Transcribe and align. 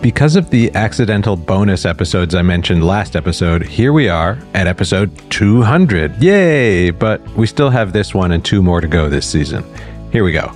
Because 0.00 0.36
of 0.36 0.48
the 0.50 0.72
accidental 0.76 1.34
bonus 1.34 1.84
episodes 1.84 2.36
I 2.36 2.42
mentioned 2.42 2.86
last 2.86 3.16
episode, 3.16 3.62
here 3.62 3.92
we 3.92 4.08
are 4.08 4.38
at 4.54 4.68
episode 4.68 5.10
200. 5.30 6.22
Yay! 6.22 6.90
But 6.90 7.20
we 7.30 7.48
still 7.48 7.68
have 7.68 7.92
this 7.92 8.14
one 8.14 8.30
and 8.30 8.44
two 8.44 8.62
more 8.62 8.80
to 8.80 8.86
go 8.86 9.08
this 9.08 9.28
season. 9.28 9.64
Here 10.12 10.22
we 10.22 10.30
go. 10.30 10.52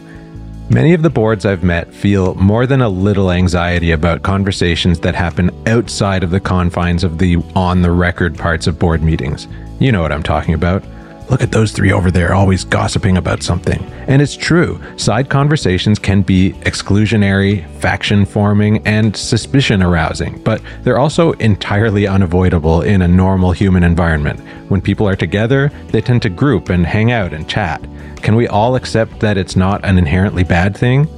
Many 0.70 0.94
of 0.94 1.02
the 1.02 1.10
boards 1.10 1.44
I've 1.44 1.64
met 1.64 1.92
feel 1.92 2.36
more 2.36 2.66
than 2.66 2.82
a 2.82 2.88
little 2.88 3.32
anxiety 3.32 3.90
about 3.90 4.22
conversations 4.22 5.00
that 5.00 5.16
happen 5.16 5.50
outside 5.66 6.22
of 6.22 6.30
the 6.30 6.40
confines 6.40 7.02
of 7.02 7.18
the 7.18 7.36
on 7.56 7.82
the 7.82 7.90
record 7.90 8.38
parts 8.38 8.68
of 8.68 8.78
board 8.78 9.02
meetings. 9.02 9.48
You 9.80 9.90
know 9.90 10.02
what 10.02 10.12
I'm 10.12 10.22
talking 10.22 10.54
about. 10.54 10.84
Look 11.30 11.42
at 11.42 11.52
those 11.52 11.72
three 11.72 11.92
over 11.92 12.10
there, 12.10 12.34
always 12.34 12.64
gossiping 12.64 13.16
about 13.16 13.42
something. 13.42 13.82
And 14.06 14.20
it's 14.20 14.36
true, 14.36 14.80
side 14.96 15.30
conversations 15.30 15.98
can 15.98 16.22
be 16.22 16.52
exclusionary, 16.60 17.66
faction 17.78 18.26
forming, 18.26 18.86
and 18.86 19.16
suspicion 19.16 19.82
arousing, 19.82 20.42
but 20.42 20.60
they're 20.82 20.98
also 20.98 21.32
entirely 21.32 22.06
unavoidable 22.06 22.82
in 22.82 23.00
a 23.02 23.08
normal 23.08 23.52
human 23.52 23.82
environment. 23.82 24.40
When 24.68 24.80
people 24.80 25.08
are 25.08 25.16
together, 25.16 25.70
they 25.88 26.00
tend 26.00 26.22
to 26.22 26.28
group 26.28 26.68
and 26.68 26.84
hang 26.84 27.12
out 27.12 27.32
and 27.32 27.48
chat. 27.48 27.82
Can 28.16 28.36
we 28.36 28.46
all 28.46 28.76
accept 28.76 29.20
that 29.20 29.36
it's 29.36 29.56
not 29.56 29.84
an 29.84 29.98
inherently 29.98 30.44
bad 30.44 30.76
thing? 30.76 31.08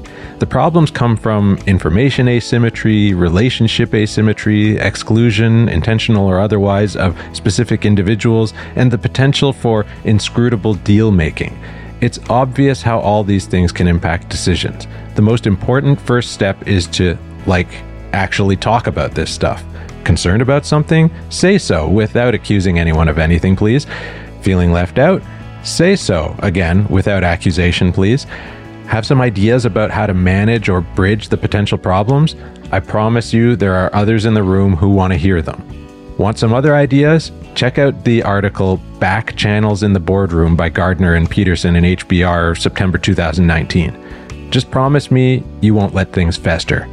The 0.45 0.51
problems 0.51 0.91
come 0.91 1.16
from 1.16 1.57
information 1.66 2.29
asymmetry, 2.29 3.15
relationship 3.15 3.95
asymmetry, 3.95 4.77
exclusion, 4.77 5.70
intentional 5.70 6.27
or 6.27 6.39
otherwise, 6.39 6.97
of 6.97 7.19
specific 7.33 7.87
individuals, 7.87 8.53
and 8.77 8.91
the 8.91 8.98
potential 8.98 9.55
for 9.55 9.87
inscrutable 10.05 10.75
deal 10.75 11.11
making. 11.11 11.59
It's 12.03 12.19
obvious 12.29 12.83
how 12.83 13.01
all 13.01 13.25
these 13.25 13.47
things 13.47 13.73
can 13.73 13.89
impact 13.89 14.29
decisions. 14.29 14.87
The 15.15 15.23
most 15.23 15.47
important 15.47 15.98
first 15.98 16.33
step 16.33 16.69
is 16.69 16.89
to, 16.89 17.17
like, 17.47 17.69
actually 18.12 18.56
talk 18.56 18.87
about 18.87 19.12
this 19.12 19.31
stuff. 19.33 19.65
Concerned 20.05 20.42
about 20.42 20.67
something? 20.67 21.11
Say 21.31 21.56
so 21.56 21.89
without 21.89 22.34
accusing 22.34 22.78
anyone 22.78 23.09
of 23.09 23.19
anything, 23.19 23.56
please. 23.56 23.87
Feeling 24.42 24.72
left 24.72 24.98
out? 24.98 25.22
Say 25.62 25.97
so, 25.97 26.37
again, 26.41 26.87
without 26.89 27.25
accusation, 27.25 27.95
please. 27.95 28.27
Have 28.87 29.07
some 29.07 29.21
ideas 29.21 29.65
about 29.65 29.91
how 29.91 30.07
to 30.07 30.15
manage 30.15 30.69
or 30.69 30.81
bridge 30.81 31.29
the 31.29 31.37
potential 31.37 31.79
problems? 31.79 32.37
I 32.71 32.81
promise 32.81 33.33
you 33.33 33.57
there 33.57 33.75
are 33.75 33.95
others 33.95 34.25
in 34.25 34.35
the 34.35 34.43
room 34.43 34.77
who 34.77 34.91
want 34.91 35.13
to 35.13 35.19
hear 35.19 35.43
them. 35.43 35.63
Want 36.19 36.39
some 36.39 36.55
other 36.55 36.77
ideas? 36.77 37.33
Check 37.55 37.79
out 37.79 38.05
the 38.05 38.23
article 38.23 38.77
Back 39.01 39.35
Channels 39.37 39.83
in 39.83 39.93
the 39.93 40.01
Boardroom 40.01 40.55
by 40.55 40.69
Gardner 40.69 41.15
and 41.15 41.29
Peterson 41.29 41.77
in 41.77 41.85
HBR 41.85 42.61
September 42.61 42.99
2019. 42.99 44.51
Just 44.51 44.71
promise 44.71 45.11
me 45.11 45.43
you 45.61 45.75
won't 45.75 45.95
let 45.95 46.12
things 46.12 46.37
fester. 46.37 46.87